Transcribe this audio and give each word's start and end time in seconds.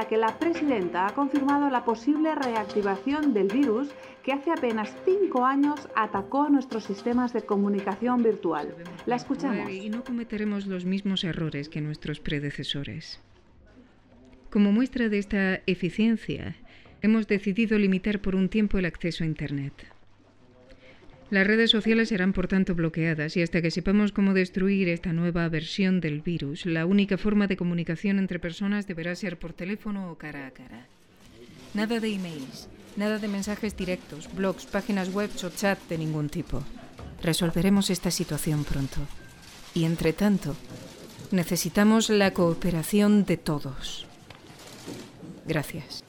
la 0.00 0.08
que 0.08 0.16
la 0.16 0.38
presidenta 0.38 1.06
ha 1.06 1.14
confirmado 1.14 1.68
la 1.68 1.84
posible 1.84 2.34
reactivación 2.34 3.34
del 3.34 3.48
virus 3.48 3.90
que 4.24 4.32
hace 4.32 4.50
apenas 4.50 4.96
cinco 5.04 5.44
años 5.44 5.88
atacó 5.94 6.48
nuestros 6.48 6.84
sistemas 6.84 7.34
de 7.34 7.42
comunicación 7.42 8.22
virtual. 8.22 8.74
La 9.04 9.16
escuchamos. 9.16 9.70
Y 9.70 9.90
no 9.90 10.02
cometeremos 10.02 10.66
los 10.66 10.86
mismos 10.86 11.22
errores 11.22 11.68
que 11.68 11.82
nuestros 11.82 12.18
predecesores. 12.18 13.20
Como 14.48 14.72
muestra 14.72 15.10
de 15.10 15.18
esta 15.18 15.60
eficiencia, 15.66 16.56
hemos 17.02 17.26
decidido 17.28 17.78
limitar 17.78 18.20
por 18.22 18.34
un 18.34 18.48
tiempo 18.48 18.78
el 18.78 18.86
acceso 18.86 19.24
a 19.24 19.26
Internet. 19.26 19.74
Las 21.30 21.46
redes 21.46 21.70
sociales 21.70 22.08
serán 22.08 22.32
por 22.32 22.48
tanto 22.48 22.74
bloqueadas 22.74 23.36
y 23.36 23.42
hasta 23.42 23.62
que 23.62 23.70
sepamos 23.70 24.10
cómo 24.10 24.34
destruir 24.34 24.88
esta 24.88 25.12
nueva 25.12 25.48
versión 25.48 26.00
del 26.00 26.22
virus, 26.22 26.66
la 26.66 26.86
única 26.86 27.18
forma 27.18 27.46
de 27.46 27.56
comunicación 27.56 28.18
entre 28.18 28.40
personas 28.40 28.88
deberá 28.88 29.14
ser 29.14 29.38
por 29.38 29.52
teléfono 29.52 30.10
o 30.10 30.18
cara 30.18 30.48
a 30.48 30.50
cara. 30.50 30.86
Nada 31.72 32.00
de 32.00 32.08
emails, 32.14 32.68
nada 32.96 33.18
de 33.18 33.28
mensajes 33.28 33.76
directos, 33.76 34.28
blogs, 34.34 34.66
páginas 34.66 35.14
web 35.14 35.30
o 35.44 35.50
chat 35.50 35.78
de 35.88 35.98
ningún 35.98 36.28
tipo. 36.28 36.64
Resolveremos 37.22 37.90
esta 37.90 38.10
situación 38.10 38.64
pronto. 38.64 38.98
Y 39.72 39.84
entre 39.84 40.12
tanto, 40.12 40.56
necesitamos 41.30 42.10
la 42.10 42.32
cooperación 42.32 43.24
de 43.24 43.36
todos. 43.36 44.04
Gracias. 45.46 46.02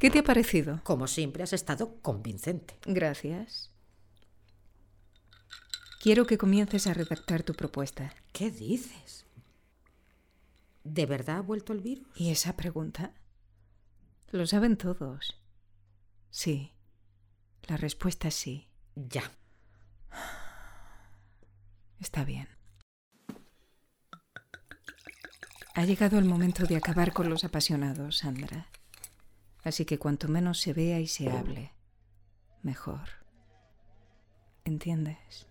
¿Qué 0.00 0.10
te 0.10 0.20
ha 0.20 0.24
parecido? 0.24 0.80
Como 0.82 1.06
siempre, 1.06 1.42
has 1.42 1.52
estado 1.52 2.00
convincente. 2.00 2.78
Gracias. 2.86 3.70
Quiero 6.00 6.26
que 6.26 6.38
comiences 6.38 6.86
a 6.86 6.94
redactar 6.94 7.42
tu 7.42 7.52
propuesta. 7.52 8.14
¿Qué 8.32 8.50
dices? 8.50 9.26
¿De 10.84 11.04
verdad 11.04 11.36
ha 11.36 11.42
vuelto 11.42 11.74
el 11.74 11.82
virus? 11.82 12.08
¿Y 12.16 12.30
esa 12.30 12.56
pregunta? 12.56 13.12
Lo 14.30 14.46
saben 14.46 14.78
todos. 14.78 15.38
Sí. 16.30 16.72
La 17.64 17.76
respuesta 17.76 18.28
es 18.28 18.34
sí. 18.34 18.68
Ya. 18.94 19.30
Está 22.00 22.24
bien. 22.24 22.48
Ha 25.74 25.84
llegado 25.84 26.18
el 26.18 26.24
momento 26.24 26.64
de 26.64 26.76
acabar 26.76 27.12
con 27.12 27.28
los 27.28 27.44
apasionados, 27.44 28.16
Sandra. 28.16 28.66
Así 29.62 29.84
que 29.84 29.98
cuanto 29.98 30.28
menos 30.28 30.60
se 30.60 30.72
vea 30.72 31.00
y 31.00 31.06
se 31.06 31.30
hable, 31.30 31.72
mejor. 32.62 33.08
¿Entiendes? 34.64 35.46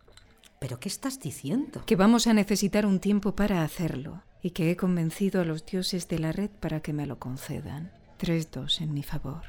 ¿Pero 0.60 0.80
qué 0.80 0.90
estás 0.90 1.20
diciendo? 1.20 1.84
Que 1.86 1.96
vamos 1.96 2.28
a 2.28 2.34
necesitar 2.34 2.86
un 2.86 3.00
tiempo 3.00 3.36
para 3.36 3.64
hacerlo 3.64 4.24
y 4.42 4.52
que 4.52 4.72
he 4.72 4.78
convencido 4.78 5.42
a 5.42 5.46
los 5.46 5.66
dioses 5.66 6.08
de 6.08 6.20
la 6.20 6.32
red 6.32 6.50
para 6.50 6.82
que 6.82 6.94
me 6.94 7.06
lo 7.06 7.20
concedan. 7.20 7.92
Tres 8.18 8.52
dos 8.52 8.82
en 8.82 8.94
mi 8.94 9.04
favor. 9.04 9.44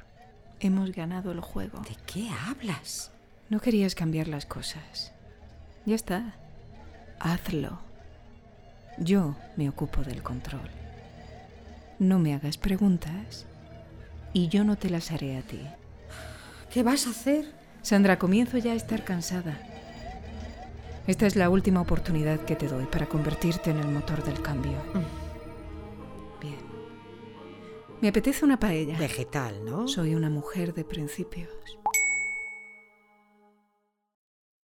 Hemos 0.61 0.93
ganado 0.93 1.33
el 1.33 1.41
juego. 1.41 1.81
¿De 1.81 1.97
qué 2.07 2.29
hablas? 2.29 3.11
No 3.49 3.61
querías 3.61 3.95
cambiar 3.95 4.29
las 4.29 4.47
cosas. 4.47 5.13
Ya 5.87 5.95
está. 5.95 6.37
Hazlo. 7.19 7.81
Yo 8.99 9.37
me 9.57 9.69
ocupo 9.69 10.03
del 10.03 10.23
control. 10.23 10.71
No 11.99 12.19
me 12.19 12.35
hagas 12.35 12.59
preguntas 12.59 13.47
y 14.33 14.49
yo 14.49 14.65
no 14.65 14.77
te 14.77 14.91
las 14.91 15.11
haré 15.11 15.37
a 15.37 15.43
ti. 15.43 15.61
¿Qué 16.73 16.83
vas 16.83 17.07
a 17.07 17.11
hacer? 17.11 17.53
Sandra, 17.83 18.19
comienzo 18.19 18.59
ya 18.59 18.73
a 18.73 18.77
estar 18.77 19.05
cansada. 19.05 19.59
Esta 21.07 21.27
es 21.27 21.35
la 21.35 21.51
última 21.51 21.81
oportunidad 21.81 22.41
que 22.41 22.57
te 22.57 22.69
doy 22.69 22.85
para 22.85 23.07
convertirte 23.07 23.71
en 23.71 23.79
el 23.79 23.89
motor 23.89 24.23
del 24.23 24.41
cambio. 24.41 24.79
Bien. 26.41 26.59
Me 28.01 28.09
apetece 28.09 28.45
una 28.45 28.61
paella. 28.61 28.99
Vegetal, 28.99 29.65
¿no? 29.65 29.89
Soy 29.89 30.15
una 30.15 30.31
mujer 30.31 30.75
de 30.75 30.85
principios. 30.85 31.49